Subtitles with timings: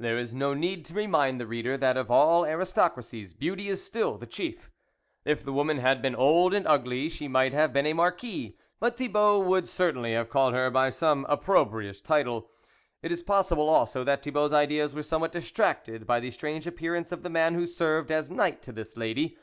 [0.00, 4.18] There is no need to remind the reader that of all aristocracies, beauty is still
[4.18, 4.72] the chief.
[5.24, 8.96] If the woman had been old and ugly, she might have been a Marquise, but
[8.96, 12.50] Thibault would certainly have called her by some opprobrious title.';
[13.04, 17.12] It is possible also that Thibault's ideas were scmewhat distracted by the strange ap pearance
[17.12, 19.38] of the man who served as knight to this lady